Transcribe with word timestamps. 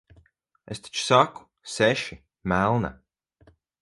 Es 0.75 0.79
taču 0.85 1.03
saku- 1.09 1.45
seši, 1.75 2.17
melna. 2.55 2.91